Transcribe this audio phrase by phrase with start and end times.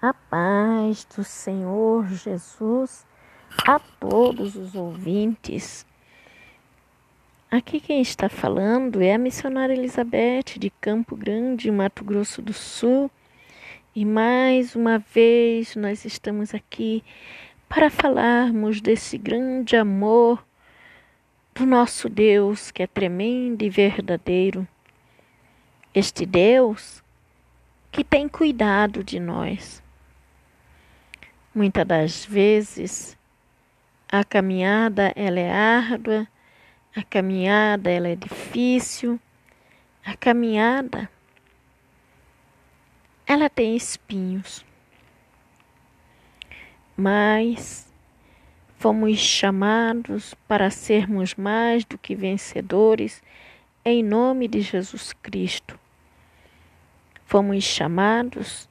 [0.00, 3.04] A paz do Senhor Jesus
[3.66, 5.84] a todos os ouvintes.
[7.50, 13.10] Aqui quem está falando é a missionária Elizabeth de Campo Grande, Mato Grosso do Sul.
[13.92, 17.02] E mais uma vez nós estamos aqui
[17.68, 20.46] para falarmos desse grande amor
[21.56, 24.64] do nosso Deus que é tremendo e verdadeiro.
[25.92, 27.02] Este Deus
[27.90, 29.82] que tem cuidado de nós
[31.58, 33.18] Muitas das vezes
[34.08, 36.28] a caminhada ela é árdua,
[36.94, 39.18] a caminhada ela é difícil,
[40.04, 41.10] a caminhada
[43.26, 44.64] ela tem espinhos.
[46.96, 47.92] Mas
[48.76, 53.20] fomos chamados para sermos mais do que vencedores
[53.84, 55.76] em nome de Jesus Cristo.
[57.26, 58.67] Fomos chamados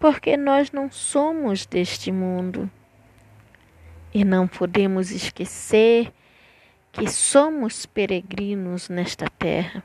[0.00, 2.68] porque nós não somos deste mundo.
[4.12, 6.12] E não podemos esquecer
[6.90, 9.84] que somos peregrinos nesta terra.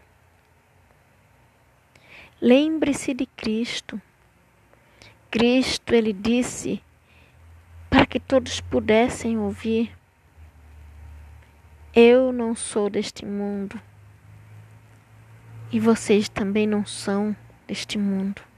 [2.42, 4.02] Lembre-se de Cristo.
[5.30, 6.82] Cristo, ele disse
[7.90, 9.92] para que todos pudessem ouvir:
[11.94, 13.80] Eu não sou deste mundo
[15.72, 17.36] e vocês também não são
[17.68, 18.55] deste mundo.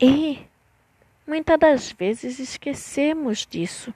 [0.00, 0.46] E
[1.26, 3.94] muitas das vezes esquecemos disso.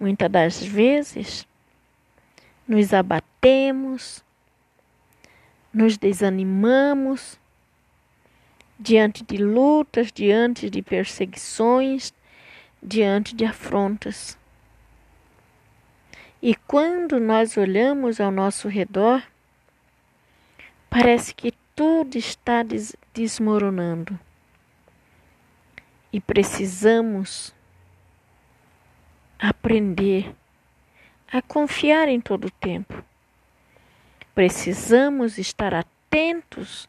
[0.00, 1.46] Muitas das vezes
[2.66, 4.24] nos abatemos,
[5.72, 7.38] nos desanimamos
[8.78, 12.12] diante de lutas, diante de perseguições,
[12.82, 14.36] diante de afrontas.
[16.42, 19.22] E quando nós olhamos ao nosso redor,
[20.90, 24.18] parece que tudo está des desmoronando.
[26.12, 27.54] E precisamos
[29.38, 30.34] aprender
[31.30, 33.04] a confiar em todo o tempo.
[34.34, 36.88] Precisamos estar atentos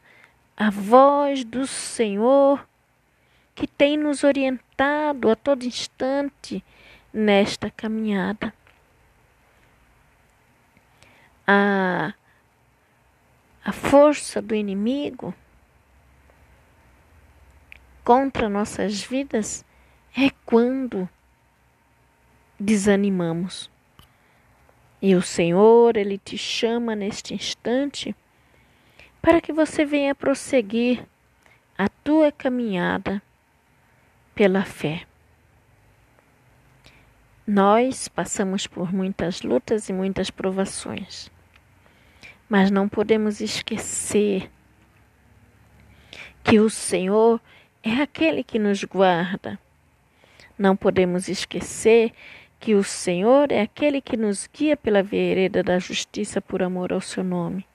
[0.56, 2.66] à voz do Senhor
[3.54, 6.64] que tem nos orientado a todo instante
[7.12, 8.54] nesta caminhada.
[11.46, 12.14] A,
[13.64, 15.34] a força do inimigo
[18.04, 19.64] contra nossas vidas
[20.16, 21.08] é quando
[22.58, 23.70] desanimamos.
[25.00, 28.14] E o Senhor, Ele te chama neste instante
[29.22, 31.06] para que você venha prosseguir
[31.76, 33.22] a tua caminhada
[34.34, 35.06] pela fé.
[37.46, 41.30] Nós passamos por muitas lutas e muitas provações,
[42.48, 44.50] mas não podemos esquecer
[46.44, 47.40] que o Senhor
[47.82, 49.58] é aquele que nos guarda.
[50.58, 52.12] Não podemos esquecer
[52.58, 57.00] que o Senhor é aquele que nos guia pela vereda da justiça por amor ao
[57.00, 57.66] seu nome.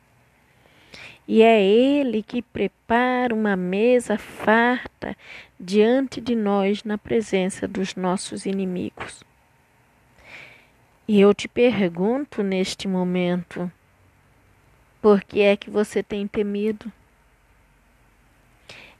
[1.27, 5.17] E é Ele que prepara uma mesa farta
[5.59, 9.23] diante de nós na presença dos nossos inimigos.
[11.07, 13.71] E eu te pergunto neste momento:
[15.01, 16.91] por que é que você tem temido?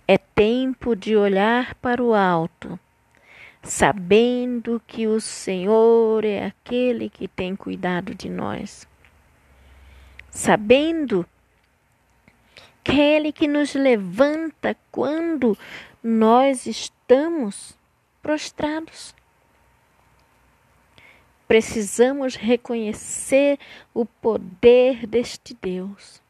[0.07, 2.79] É tempo de olhar para o alto,
[3.63, 8.87] sabendo que o Senhor é aquele que tem cuidado de nós.
[10.29, 11.25] Sabendo
[12.83, 15.57] que é Ele que nos levanta quando
[16.03, 17.75] nós estamos
[18.21, 19.15] prostrados.
[21.47, 23.59] Precisamos reconhecer
[23.93, 26.21] o poder deste Deus.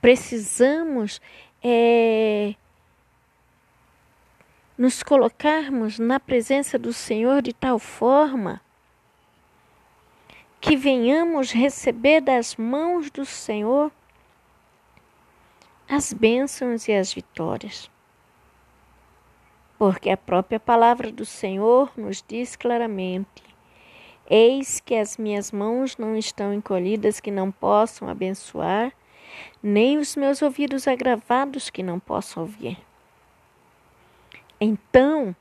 [0.00, 1.20] Precisamos
[1.62, 2.54] é,
[4.76, 8.60] nos colocarmos na presença do Senhor de tal forma
[10.60, 13.90] que venhamos receber das mãos do Senhor
[15.88, 17.90] as bênçãos e as vitórias.
[19.78, 23.42] Porque a própria palavra do Senhor nos diz claramente:
[24.28, 28.92] Eis que as minhas mãos não estão encolhidas que não possam abençoar,
[29.62, 32.78] nem os meus ouvidos agravados que não possam ouvir.
[34.60, 35.34] Então,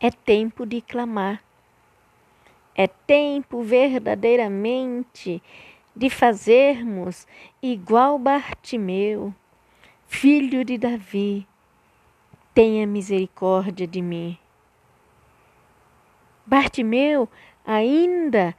[0.00, 1.42] é tempo de clamar.
[2.74, 5.42] É tempo verdadeiramente
[5.94, 7.26] de fazermos
[7.62, 9.32] igual Bartimeu,
[10.06, 11.46] filho de Davi,
[12.52, 14.36] tenha misericórdia de mim.
[16.44, 17.28] Bartimeu,
[17.64, 18.54] ainda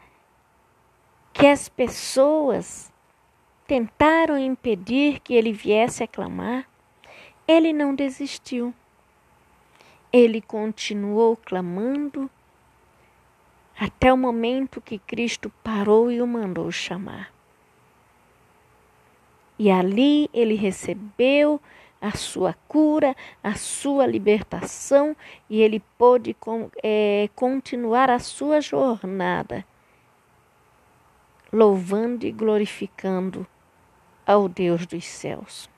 [1.33, 2.91] que as pessoas
[3.67, 6.67] tentaram impedir que ele viesse a clamar,
[7.47, 8.73] ele não desistiu.
[10.11, 12.29] Ele continuou clamando
[13.77, 17.33] até o momento que Cristo parou e o mandou chamar.
[19.57, 21.61] E ali ele recebeu
[22.01, 25.15] a sua cura, a sua libertação
[25.49, 26.35] e ele pôde
[26.83, 29.65] é, continuar a sua jornada,
[31.51, 33.47] louvando e glorificando
[34.25, 35.69] ao Deus dos céus,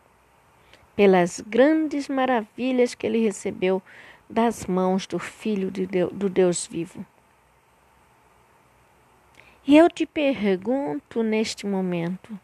[0.96, 3.82] pelas grandes maravilhas que ele recebeu
[4.30, 7.06] das mãos do Filho de Deus, do Deus vivo.
[9.66, 12.40] E eu te pergunto neste momento: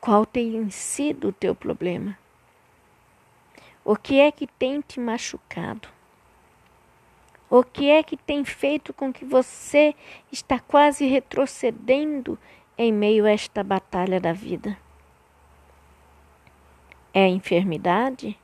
[0.00, 2.16] qual tem sido o teu problema?
[3.84, 5.88] O que é que tem te machucado?
[7.48, 9.94] O que é que tem feito com que você
[10.32, 12.36] está quase retrocedendo
[12.78, 14.76] em meio a esta batalha da vida?
[17.12, 18.38] É a enfermidade?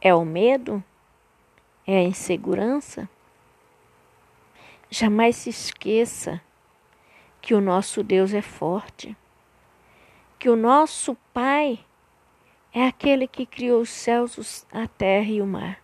[0.00, 0.82] É o medo?
[1.86, 3.08] É a insegurança?
[4.90, 6.40] Jamais se esqueça
[7.40, 9.16] que o nosso Deus é forte,
[10.38, 11.80] que o nosso Pai
[12.74, 15.82] é aquele que criou os céus, a terra e o mar.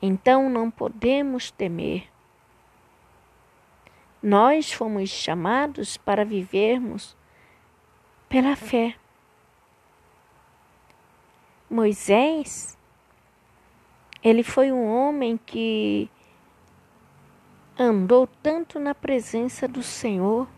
[0.00, 2.08] Então não podemos temer.
[4.22, 7.16] Nós fomos chamados para vivermos
[8.28, 8.96] pela fé.
[11.70, 12.76] Moisés,
[14.22, 16.10] ele foi um homem que
[17.78, 20.48] andou tanto na presença do Senhor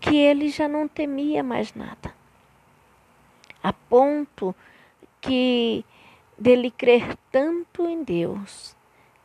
[0.00, 2.14] que ele já não temia mais nada.
[3.62, 4.54] A ponto
[5.20, 5.84] que
[6.38, 8.74] dele crer tanto em Deus,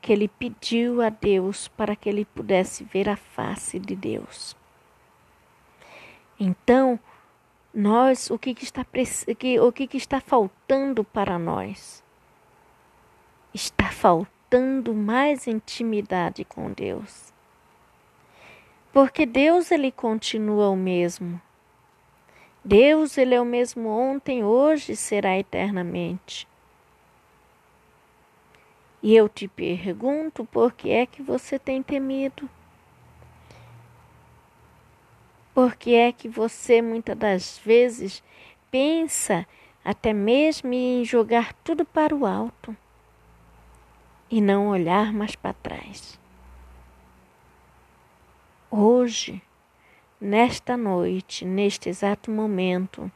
[0.05, 4.55] que ele pediu a Deus para que ele pudesse ver a face de Deus.
[6.39, 6.99] Então,
[7.73, 8.85] nós, o que, que está,
[9.63, 12.03] o que, que está faltando para nós?
[13.51, 17.33] Está faltando mais intimidade com Deus.
[18.93, 21.41] Porque Deus ele continua o mesmo.
[22.63, 26.47] Deus ele é o mesmo ontem, hoje será eternamente.
[29.05, 32.49] E eu te pergunto por que é que você tem temido?
[35.53, 38.23] Por que é que você muitas das vezes
[38.71, 39.45] pensa
[39.83, 42.75] até mesmo em jogar tudo para o alto?
[44.27, 46.19] e não olhar mais para trás.
[48.71, 49.39] Hoje,
[50.19, 53.11] nesta noite, neste exato momento,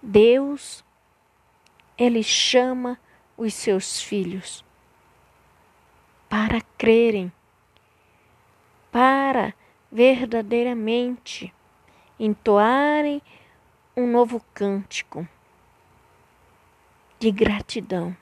[0.00, 0.84] Deus,
[1.98, 2.96] Ele chama
[3.36, 4.63] os seus filhos
[6.34, 7.32] para crerem,
[8.90, 9.54] para
[9.92, 11.54] verdadeiramente
[12.18, 13.22] entoarem
[13.96, 15.28] um novo cântico
[17.20, 18.16] de gratidão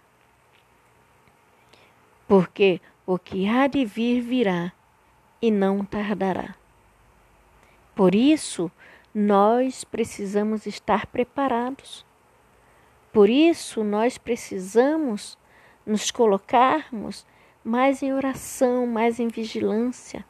[2.28, 4.74] porque o que há de vir virá
[5.40, 6.54] e não tardará.
[7.94, 8.70] Por isso,
[9.14, 12.04] nós precisamos estar preparados.
[13.10, 15.38] Por isso, nós precisamos
[15.86, 17.26] nos colocarmos
[17.64, 20.24] mais em oração, mais em vigilância.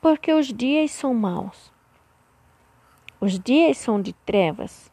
[0.00, 1.72] Porque os dias são maus.
[3.20, 4.92] Os dias são de trevas.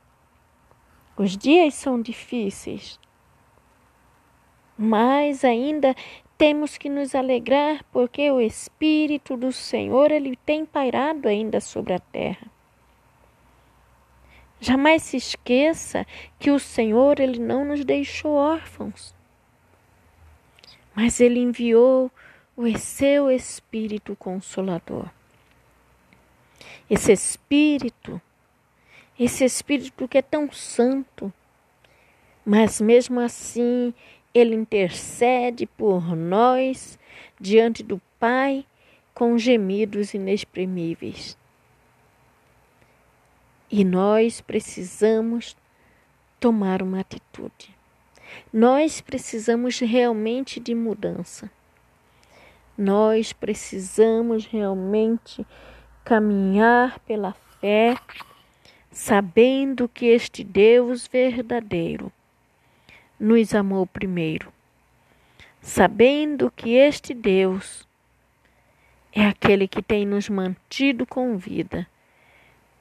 [1.18, 3.00] Os dias são difíceis
[4.82, 5.96] mas ainda
[6.40, 12.00] temos que nos alegrar porque o Espírito do Senhor ele tem pairado ainda sobre a
[12.00, 12.48] terra.
[14.60, 16.04] Jamais se esqueça
[16.40, 19.14] que o Senhor ele não nos deixou órfãos,
[20.96, 22.12] mas ele enviou
[22.56, 25.10] o seu Espírito Consolador.
[26.90, 28.22] Esse Espírito,
[29.18, 31.32] esse Espírito que é tão santo,
[32.46, 33.94] mas mesmo assim
[34.34, 37.00] ele intercede por nós
[37.40, 38.66] diante do Pai
[39.14, 41.38] com gemidos inexprimíveis.
[43.70, 45.56] E nós precisamos
[46.40, 47.81] tomar uma atitude.
[48.52, 51.50] Nós precisamos realmente de mudança.
[52.78, 55.46] Nós precisamos realmente
[56.04, 57.96] caminhar pela fé,
[58.92, 62.12] sabendo que este Deus verdadeiro
[63.20, 64.52] nos amou primeiro,
[65.62, 67.88] sabendo que este Deus
[69.14, 71.88] é aquele que tem nos mantido com vida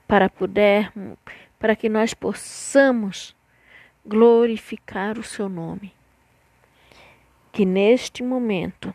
[0.07, 0.93] para poder
[1.59, 3.37] para que nós possamos
[4.07, 5.93] glorificar o seu nome.
[7.53, 8.95] Que neste momento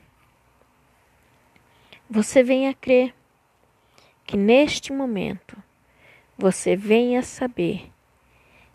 [2.10, 3.14] você venha crer
[4.26, 5.56] que neste momento
[6.38, 7.92] você venha saber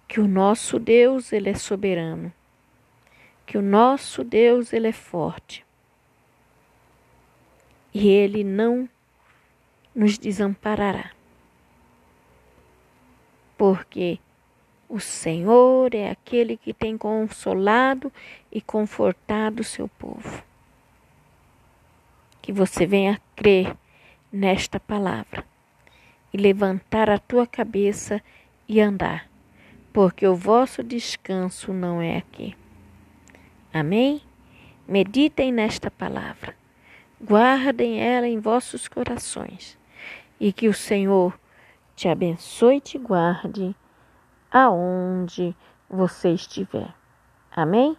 [0.06, 2.32] que o nosso Deus ele é soberano,
[3.44, 5.66] que o nosso Deus ele é forte
[7.92, 8.88] e ele não
[9.94, 11.10] nos desamparará.
[13.58, 14.18] Porque
[14.90, 18.12] o Senhor é aquele que tem consolado
[18.50, 20.42] e confortado o seu povo.
[22.42, 23.74] Que você venha crer
[24.32, 25.44] nesta palavra
[26.32, 28.20] e levantar a tua cabeça
[28.68, 29.30] e andar,
[29.92, 32.56] porque o vosso descanso não é aqui.
[33.72, 34.20] Amém?
[34.88, 36.58] Meditem nesta palavra
[37.22, 39.78] guardem ela em vossos corações,
[40.38, 41.38] e que o Senhor
[41.94, 43.76] te abençoe e te guarde
[44.50, 45.54] aonde
[45.88, 46.94] você estiver.
[47.50, 47.96] Amém?